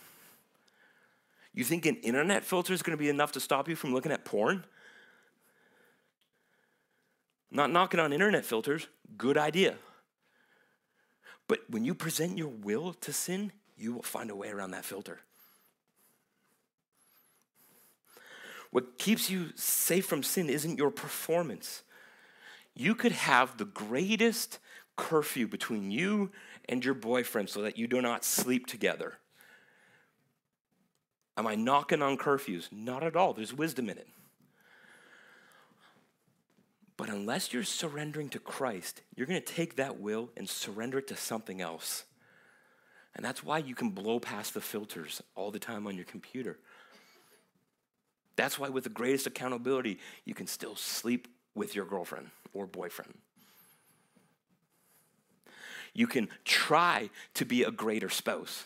[1.54, 4.12] You think an internet filter is going to be enough to stop you from looking
[4.12, 4.64] at porn?
[7.50, 8.86] Not knocking on internet filters,
[9.16, 9.76] good idea.
[11.48, 14.84] But when you present your will to sin, you will find a way around that
[14.84, 15.20] filter.
[18.70, 21.82] What keeps you safe from sin isn't your performance.
[22.74, 24.58] You could have the greatest
[24.96, 26.30] curfew between you
[26.68, 29.14] and your boyfriend so that you do not sleep together.
[31.36, 32.70] Am I knocking on curfews?
[32.70, 33.32] Not at all.
[33.32, 34.08] There's wisdom in it.
[36.96, 41.06] But unless you're surrendering to Christ, you're going to take that will and surrender it
[41.08, 42.04] to something else.
[43.18, 46.56] And that's why you can blow past the filters all the time on your computer.
[48.36, 53.18] That's why, with the greatest accountability, you can still sleep with your girlfriend or boyfriend.
[55.94, 58.64] You can try to be a greater spouse.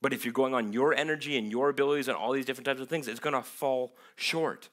[0.00, 2.80] But if you're going on your energy and your abilities and all these different types
[2.80, 4.70] of things, it's going to fall short.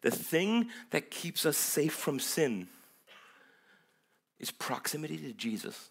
[0.00, 2.66] The thing that keeps us safe from sin
[4.40, 5.90] is proximity to Jesus.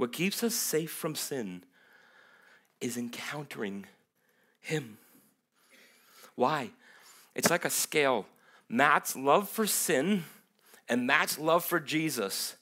[0.00, 1.62] What keeps us safe from sin
[2.80, 3.84] is encountering
[4.62, 4.96] Him.
[6.36, 6.70] Why?
[7.34, 8.24] It's like a scale.
[8.66, 10.24] Matt's love for sin
[10.88, 12.56] and Matt's love for Jesus,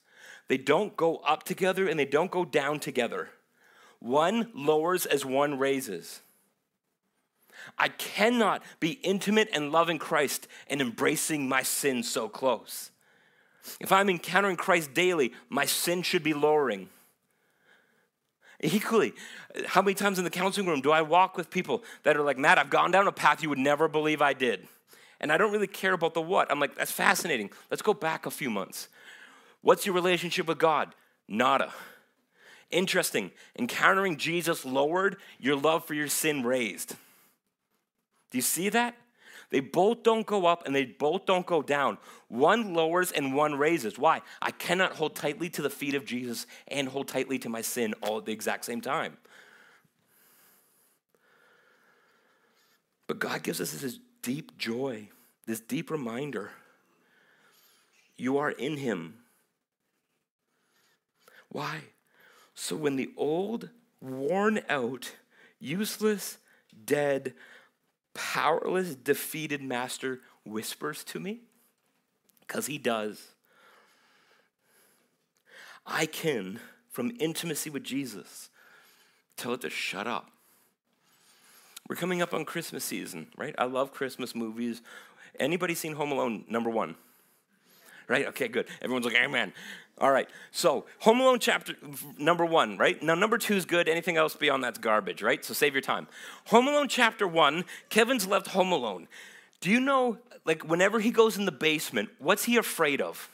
[0.48, 3.28] they don't go up together and they don't go down together.
[4.00, 6.22] One lowers as one raises.
[7.78, 12.90] I cannot be intimate and loving Christ and embracing my sin so close.
[13.78, 16.88] If I'm encountering Christ daily, my sin should be lowering.
[18.60, 19.14] Equally,
[19.66, 22.38] how many times in the counseling room do I walk with people that are like,
[22.38, 24.66] Matt, I've gone down a path you would never believe I did?
[25.20, 26.50] And I don't really care about the what.
[26.50, 27.50] I'm like, that's fascinating.
[27.70, 28.88] Let's go back a few months.
[29.62, 30.94] What's your relationship with God?
[31.28, 31.72] Nada.
[32.70, 33.30] Interesting.
[33.58, 36.96] Encountering Jesus lowered, your love for your sin raised.
[38.30, 38.94] Do you see that?
[39.50, 41.98] They both don't go up and they both don't go down.
[42.28, 43.98] One lowers and one raises.
[43.98, 44.20] Why?
[44.42, 47.94] I cannot hold tightly to the feet of Jesus and hold tightly to my sin
[48.02, 49.16] all at the exact same time.
[53.06, 55.08] But God gives us this deep joy,
[55.46, 56.50] this deep reminder.
[58.18, 59.14] You are in Him.
[61.48, 61.80] Why?
[62.54, 63.70] So when the old,
[64.02, 65.12] worn out,
[65.58, 66.36] useless,
[66.84, 67.32] dead,
[68.18, 71.38] powerless, defeated master whispers to me?
[72.40, 73.28] Because he does.
[75.86, 76.58] I can,
[76.90, 78.50] from intimacy with Jesus,
[79.36, 80.32] tell it to shut up.
[81.88, 83.54] We're coming up on Christmas season, right?
[83.56, 84.82] I love Christmas movies.
[85.38, 86.96] Anybody seen Home Alone number one?
[88.08, 88.26] Right?
[88.26, 88.66] Okay, good.
[88.82, 89.52] Everyone's like, amen.
[90.00, 90.28] All right.
[90.52, 91.74] So, Home Alone chapter
[92.18, 93.02] number one, right?
[93.02, 93.88] Now, number two is good.
[93.88, 95.44] Anything else beyond that's garbage, right?
[95.44, 96.06] So, save your time.
[96.46, 99.08] Home Alone chapter one, Kevin's left home alone.
[99.60, 103.28] Do you know, like, whenever he goes in the basement, what's he afraid of?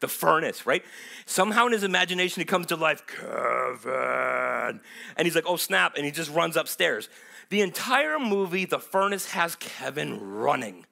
[0.00, 0.82] The furnace, right?
[1.26, 4.80] Somehow in his imagination, he comes to life, Kevin.
[5.16, 5.94] And he's like, oh, snap.
[5.96, 7.08] And he just runs upstairs.
[7.50, 10.86] The entire movie, the furnace has Kevin running.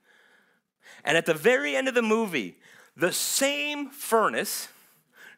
[1.05, 2.57] And at the very end of the movie,
[2.97, 4.69] the same furnace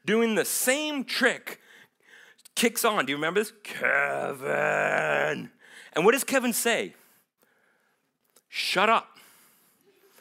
[0.05, 1.61] doing the same trick
[2.55, 3.07] kicks on.
[3.07, 3.53] Do you remember this?
[3.64, 5.51] Kevin.
[5.92, 6.95] And what does Kevin say?
[8.49, 9.19] Shut up.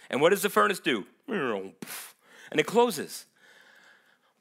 [0.09, 1.05] And what does the furnace do?
[1.27, 1.73] And
[2.51, 3.25] it closes.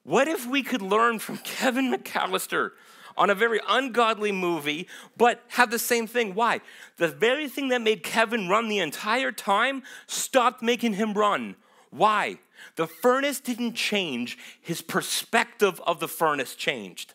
[0.03, 2.71] What if we could learn from Kevin McAllister
[3.17, 6.35] on a very ungodly movie, but have the same thing?
[6.35, 6.61] Why?
[6.99, 11.57] The very thing that made Kevin run the entire time stopped making him run.
[11.95, 12.39] Why?
[12.75, 17.15] The furnace didn't change, his perspective of the furnace changed.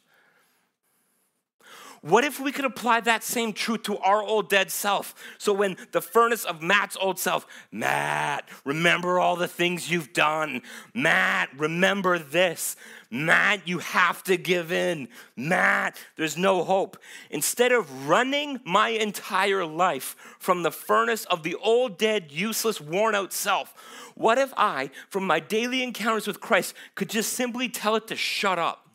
[2.01, 5.13] What if we could apply that same truth to our old dead self?
[5.37, 10.61] So when the furnace of Matt's old self, Matt, remember all the things you've done.
[10.93, 12.77] Matt, remember this.
[13.11, 15.09] Matt, you have to give in.
[15.35, 16.97] Matt, there's no hope.
[17.29, 23.15] Instead of running my entire life from the furnace of the old, dead, useless, worn
[23.15, 23.73] out self,
[24.15, 28.15] what if I, from my daily encounters with Christ, could just simply tell it to
[28.15, 28.88] shut up?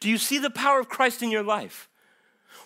[0.00, 1.88] Do you see the power of Christ in your life?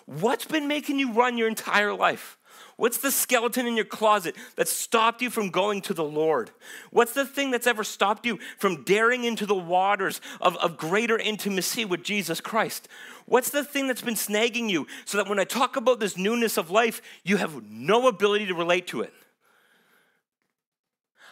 [0.05, 2.37] What's been making you run your entire life?
[2.77, 6.51] What's the skeleton in your closet that stopped you from going to the Lord?
[6.91, 11.17] What's the thing that's ever stopped you from daring into the waters of, of greater
[11.17, 12.87] intimacy with Jesus Christ?
[13.25, 16.57] What's the thing that's been snagging you so that when I talk about this newness
[16.57, 19.13] of life, you have no ability to relate to it?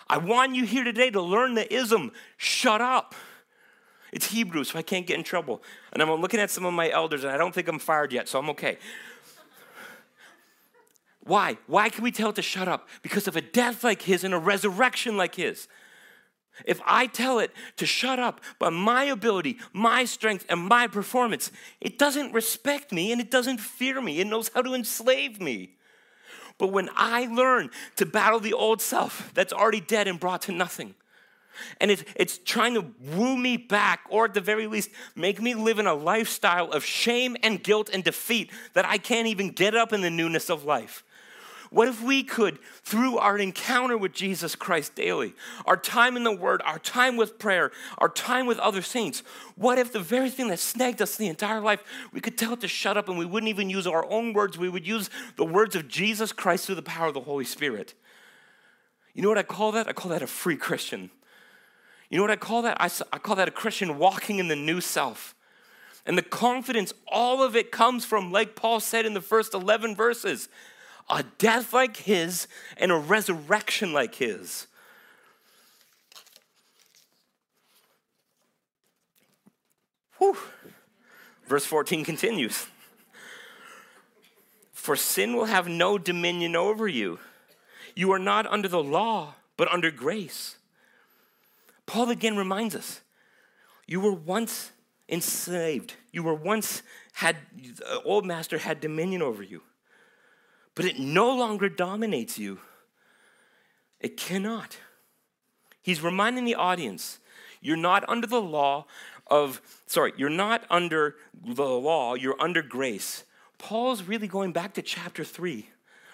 [0.10, 3.16] I want you here today to learn the ism, shut up.
[4.12, 5.62] It's Hebrew, so I can't get in trouble.
[5.92, 8.28] And I'm looking at some of my elders, and I don't think I'm fired yet,
[8.28, 8.78] so I'm okay.
[11.22, 11.58] Why?
[11.68, 12.88] Why can we tell it to shut up?
[13.02, 15.68] Because of a death like his and a resurrection like his.
[16.66, 21.52] If I tell it to shut up by my ability, my strength, and my performance,
[21.82, 24.20] it doesn't respect me and it doesn't fear me.
[24.20, 25.76] It knows how to enslave me.
[26.58, 30.52] But when I learn to battle the old self that's already dead and brought to
[30.52, 30.96] nothing,
[31.80, 32.86] and it's, it's trying to
[33.16, 36.84] woo me back, or at the very least, make me live in a lifestyle of
[36.84, 40.64] shame and guilt and defeat that I can't even get up in the newness of
[40.64, 41.04] life.
[41.70, 45.34] What if we could, through our encounter with Jesus Christ daily,
[45.66, 49.22] our time in the Word, our time with prayer, our time with other saints,
[49.56, 51.84] what if the very thing that snagged us the entire life,
[52.14, 54.58] we could tell it to shut up and we wouldn't even use our own words,
[54.58, 57.94] we would use the words of Jesus Christ through the power of the Holy Spirit?
[59.14, 59.88] You know what I call that?
[59.88, 61.10] I call that a free Christian.
[62.10, 62.78] You know what I call that?
[62.80, 65.36] I, I call that a Christian walking in the new self.
[66.06, 69.96] And the confidence, all of it comes from, like Paul said in the first 11
[69.96, 70.48] verses,
[71.10, 72.48] a death like his
[72.78, 74.68] and a resurrection like his.
[80.18, 80.38] Whew.
[81.46, 82.68] Verse 14 continues
[84.74, 87.20] For sin will have no dominion over you.
[87.96, 90.58] You are not under the law, but under grace.
[91.88, 93.02] Paul again reminds us
[93.88, 94.72] you were once
[95.10, 95.96] enslaved.
[96.12, 96.84] You were once
[97.14, 99.64] had, the old master had dominion over you
[100.78, 102.60] but it no longer dominates you.
[104.00, 104.78] It cannot.
[105.82, 107.18] He's reminding the audience
[107.62, 108.86] you're not under the law
[109.26, 113.24] of, sorry, you're not under the law, you're under grace.
[113.58, 115.68] Paul's really going back to chapter 3.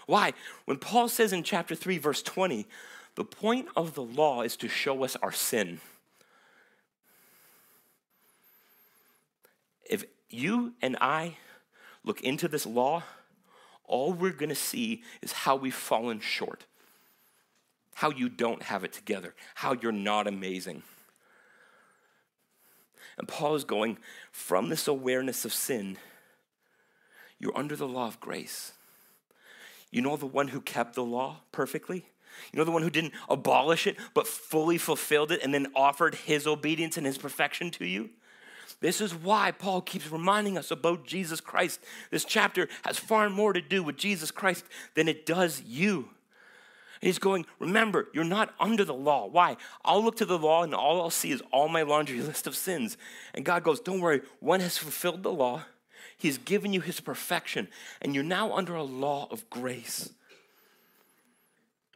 [0.05, 0.33] Why?
[0.65, 2.67] When Paul says in chapter 3, verse 20,
[3.15, 5.79] the point of the law is to show us our sin.
[9.89, 11.37] If you and I
[12.03, 13.03] look into this law,
[13.85, 16.65] all we're going to see is how we've fallen short,
[17.95, 20.83] how you don't have it together, how you're not amazing.
[23.17, 23.97] And Paul is going
[24.31, 25.97] from this awareness of sin,
[27.39, 28.71] you're under the law of grace.
[29.93, 32.07] You know the one who kept the law perfectly?
[32.51, 36.15] You know the one who didn't abolish it, but fully fulfilled it and then offered
[36.15, 38.09] his obedience and his perfection to you?
[38.79, 41.79] This is why Paul keeps reminding us about Jesus Christ.
[42.09, 44.65] This chapter has far more to do with Jesus Christ
[44.95, 46.09] than it does you.
[46.99, 49.27] He's going, remember, you're not under the law.
[49.27, 49.57] Why?
[49.85, 52.55] I'll look to the law and all I'll see is all my laundry list of
[52.55, 52.97] sins.
[53.35, 55.65] And God goes, don't worry, one has fulfilled the law.
[56.23, 57.67] He's given you his perfection,
[58.01, 60.09] and you're now under a law of grace.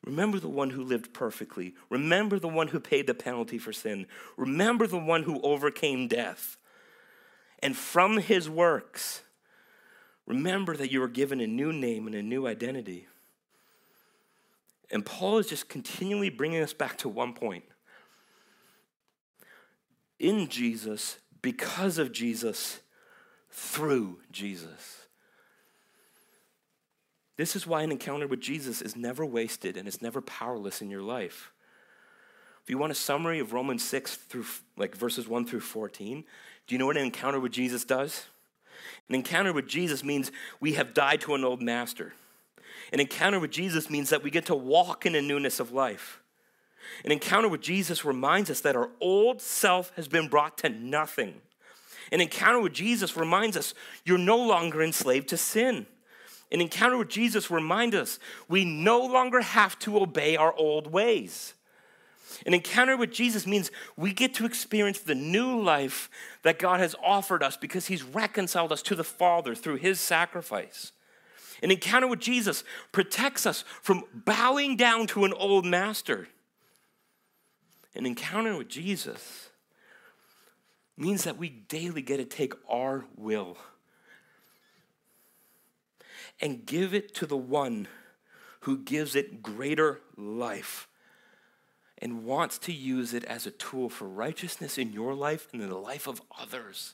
[0.06, 1.76] Remember the one who lived perfectly.
[1.90, 4.06] Remember the one who paid the penalty for sin.
[4.36, 6.58] Remember the one who overcame death
[7.60, 9.22] and from his works.
[10.26, 13.08] Remember that you were given a new name and a new identity.
[14.92, 17.64] And Paul is just continually bringing us back to one point.
[20.20, 22.82] In Jesus, because of Jesus,
[23.58, 25.08] through Jesus.
[27.38, 30.92] This is why an encounter with Jesus is never wasted and it's never powerless in
[30.92, 31.52] your life.
[32.64, 34.46] If you want a summary of Romans 6 through
[34.78, 36.24] like verses 1 through 14,
[36.68, 38.28] do you know what an encounter with Jesus does?
[39.10, 42.14] An encounter with Jesus means we have died to an old master.
[42.94, 46.22] An encounter with Jesus means that we get to walk in a newness of life.
[47.04, 51.42] An encounter with Jesus reminds us that our old self has been brought to nothing.
[52.12, 53.74] An encounter with Jesus reminds us
[54.06, 55.86] you're no longer enslaved to sin.
[56.52, 61.54] An encounter with Jesus reminds us we no longer have to obey our old ways.
[62.46, 66.10] An encounter with Jesus means we get to experience the new life
[66.44, 70.92] that God has offered us because He's reconciled us to the Father through His sacrifice.
[71.64, 76.28] An encounter with Jesus protects us from bowing down to an old master.
[77.96, 79.47] An encounter with Jesus
[80.98, 83.58] means that we daily get to take our will
[86.42, 87.88] and give it to the one
[88.62, 90.88] who gives it greater life
[92.00, 95.70] and wants to use it as a tool for righteousness in your life and in
[95.70, 96.94] the life of others.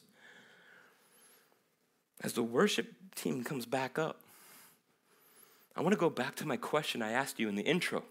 [2.21, 4.21] As the worship team comes back up,
[5.75, 8.03] I want to go back to my question I asked you in the intro.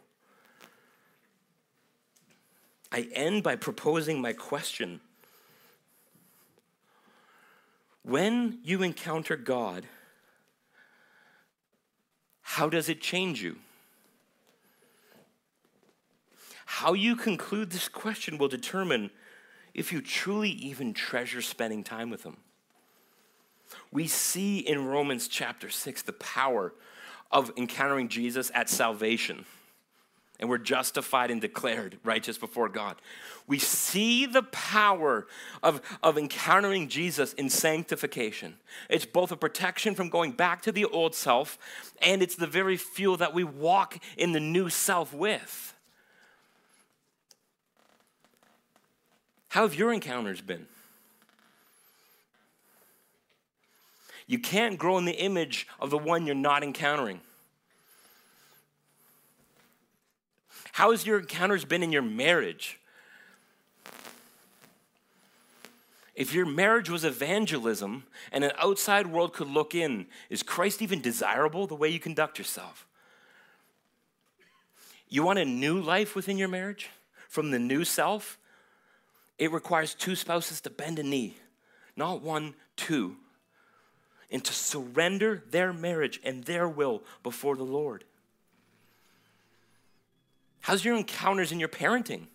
[2.90, 5.00] I end by proposing my question.
[8.02, 9.86] When you encounter God,
[12.42, 13.56] how does it change you?
[16.66, 19.10] How you conclude this question will determine
[19.72, 22.38] if you truly even treasure spending time with Him.
[23.90, 26.74] We see in Romans chapter 6 the power
[27.30, 29.44] of encountering Jesus at salvation.
[30.42, 32.96] And we're justified and declared righteous before God.
[33.46, 35.28] We see the power
[35.62, 38.56] of, of encountering Jesus in sanctification.
[38.90, 41.58] It's both a protection from going back to the old self,
[42.00, 45.74] and it's the very fuel that we walk in the new self with.
[49.50, 50.66] How have your encounters been?
[54.26, 57.20] You can't grow in the image of the one you're not encountering.
[60.72, 62.78] How has your encounters been in your marriage?
[66.14, 71.00] If your marriage was evangelism and an outside world could look in, is Christ even
[71.00, 72.86] desirable the way you conduct yourself?
[75.08, 76.90] You want a new life within your marriage
[77.28, 78.38] from the new self?
[79.38, 81.36] It requires two spouses to bend a knee,
[81.96, 83.16] not one, two
[84.32, 88.04] and to surrender their marriage and their will before the Lord.
[90.62, 92.26] How's your encounters in your parenting?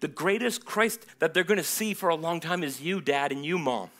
[0.00, 3.30] The greatest Christ that they're going to see for a long time is you, dad,
[3.30, 3.90] and you, mom.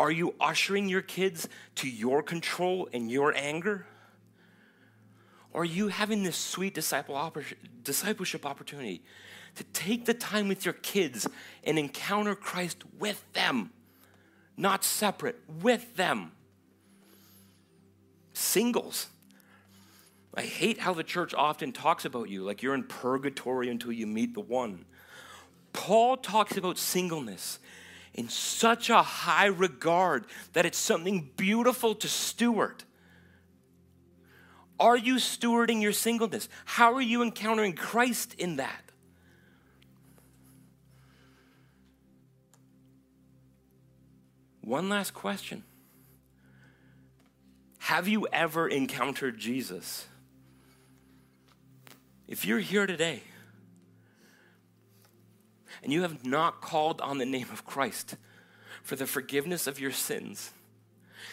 [0.00, 3.86] Are you ushering your kids to your control and your anger?
[5.52, 9.02] Or are you having this sweet discipleship opportunity
[9.54, 11.28] to take the time with your kids
[11.62, 13.70] and encounter Christ with them,
[14.56, 16.32] not separate, with them.
[18.34, 19.06] Singles.
[20.34, 24.06] I hate how the church often talks about you like you're in purgatory until you
[24.06, 24.84] meet the one.
[25.72, 27.58] Paul talks about singleness
[28.12, 32.84] in such a high regard that it's something beautiful to steward.
[34.78, 36.48] Are you stewarding your singleness?
[36.64, 38.80] How are you encountering Christ in that?
[44.62, 45.62] One last question
[47.84, 50.06] Have you ever encountered Jesus?
[52.26, 53.22] If you're here today
[55.82, 58.16] and you have not called on the name of Christ
[58.82, 60.50] for the forgiveness of your sins,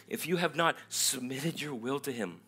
[0.09, 2.41] if you have not submitted your will to Him,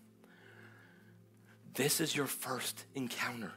[1.75, 3.53] this is your first encounter.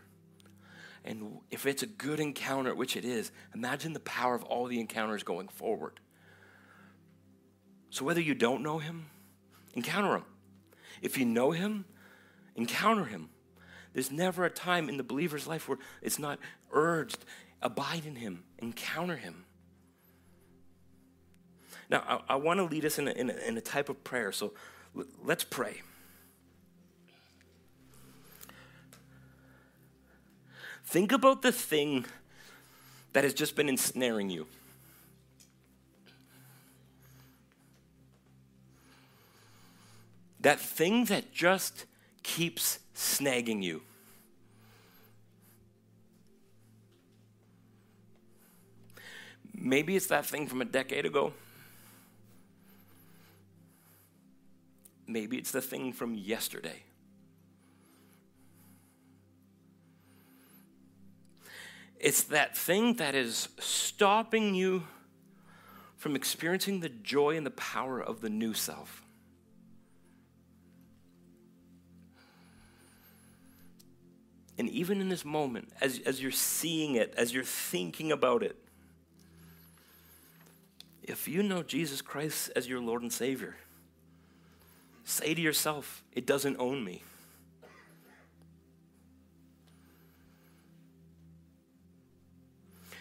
[1.05, 4.79] And if it's a good encounter, which it is, imagine the power of all the
[4.79, 5.99] encounters going forward.
[7.91, 9.07] So whether you don't know him,
[9.75, 10.25] encounter him.
[11.07, 11.85] If you know him,
[12.57, 13.29] encounter him.
[13.93, 16.41] There's never a time in the believer's life where it's not
[16.73, 17.25] urged,
[17.63, 19.45] abide in him, encounter him.
[21.89, 24.03] Now, I, I want to lead us in a, in, a, in a type of
[24.03, 24.53] prayer, so
[24.97, 25.83] l- let's pray.
[30.85, 32.05] Think about the thing
[33.13, 34.49] that has just been ensnaring you.
[40.47, 41.87] That thing that just
[42.23, 43.83] keeps snagging you.
[49.53, 51.33] Maybe it's that thing from a decade ago.
[55.09, 56.85] Maybe it's the thing from yesterday.
[61.99, 64.85] It's that thing that is stopping you
[65.97, 69.03] from experiencing the joy and the power of the new self.
[74.59, 78.57] And even in this moment, as, as you're seeing it, as you're thinking about it,
[81.03, 83.57] if you know Jesus Christ as your Lord and Savior,
[85.05, 87.03] say to yourself, it doesn't own me.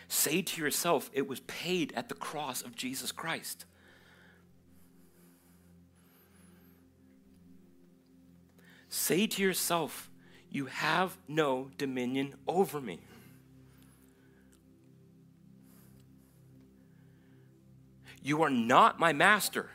[0.07, 3.65] Say to yourself, it was paid at the cross of Jesus Christ.
[8.87, 10.09] Say to yourself,
[10.55, 12.97] you have no dominion over me.
[18.23, 19.69] You are not my master.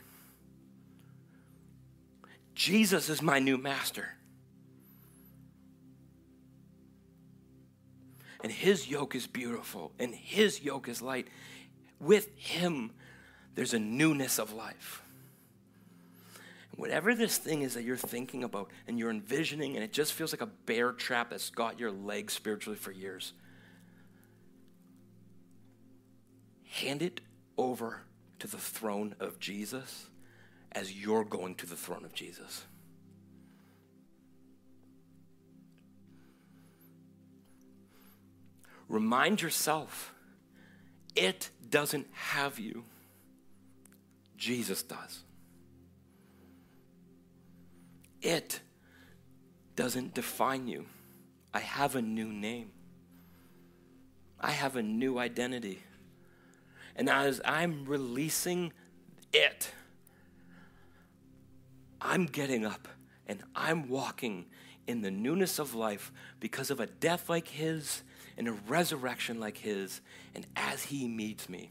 [2.54, 4.14] Jesus is my new master.
[8.42, 11.28] And his yoke is beautiful, and his yoke is light.
[12.00, 12.92] With him,
[13.54, 15.02] there's a newness of life
[16.80, 20.32] whatever this thing is that you're thinking about and you're envisioning, and it just feels
[20.32, 23.34] like a bear trap that's got your leg spiritually for years,
[26.70, 27.20] hand it
[27.58, 28.00] over
[28.38, 30.06] to the throne of Jesus
[30.72, 32.64] as you're going to the throne of Jesus.
[38.88, 40.14] Remind yourself
[41.14, 42.84] it doesn't have you,
[44.38, 45.24] Jesus does.
[48.22, 48.60] It
[49.76, 50.86] doesn't define you.
[51.52, 52.70] I have a new name.
[54.38, 55.82] I have a new identity.
[56.96, 58.72] And as I'm releasing
[59.32, 59.72] it,
[62.00, 62.88] I'm getting up
[63.26, 64.46] and I'm walking
[64.86, 68.02] in the newness of life because of a death like his
[68.36, 70.00] and a resurrection like his,
[70.34, 71.70] and as he meets me.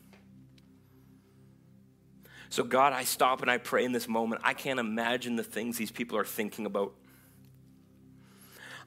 [2.49, 4.41] So, God, I stop and I pray in this moment.
[4.43, 6.93] I can't imagine the things these people are thinking about.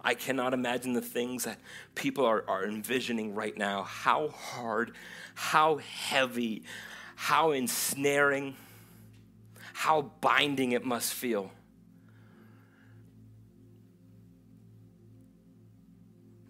[0.00, 1.60] I cannot imagine the things that
[1.94, 3.84] people are, are envisioning right now.
[3.84, 4.96] How hard,
[5.36, 6.64] how heavy,
[7.14, 8.56] how ensnaring,
[9.74, 11.52] how binding it must feel.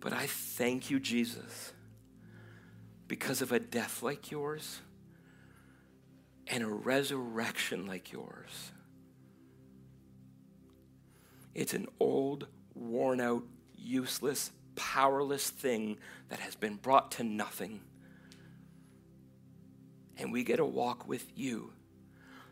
[0.01, 1.75] But I thank you, Jesus,
[3.07, 4.81] because of a death like yours
[6.53, 8.73] and a resurrection like yours.
[11.55, 13.45] It's an old, worn out,
[13.75, 15.97] useless, powerless thing
[16.29, 17.81] that has been brought to nothing.
[20.19, 21.73] And we get to walk with you,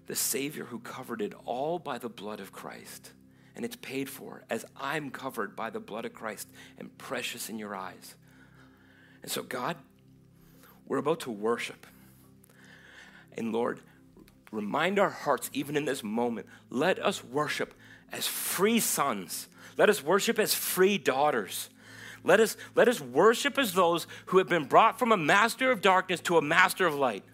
[0.06, 3.12] the Savior who covered it all by the blood of Christ.
[3.54, 6.48] And it's paid for as I'm covered by the blood of Christ
[6.78, 8.14] and precious in your eyes.
[9.22, 9.76] And so, God,
[10.86, 11.86] we're about to worship.
[13.36, 13.80] And Lord,
[14.50, 17.74] remind our hearts, even in this moment, let us worship
[18.12, 19.48] as free sons.
[19.76, 21.70] Let us worship as free daughters.
[22.24, 25.80] Let us, let us worship as those who have been brought from a master of
[25.80, 27.24] darkness to a master of light.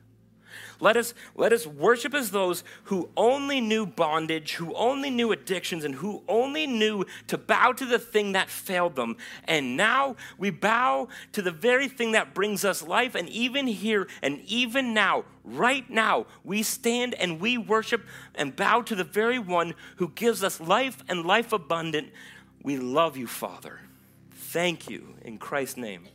[0.81, 5.85] Let us, let us worship as those who only knew bondage, who only knew addictions,
[5.85, 9.17] and who only knew to bow to the thing that failed them.
[9.45, 13.15] And now we bow to the very thing that brings us life.
[13.15, 18.05] And even here, and even now, right now, we stand and we worship
[18.35, 22.11] and bow to the very one who gives us life and life abundant.
[22.63, 23.81] We love you, Father.
[24.33, 26.09] Thank you in Christ's name.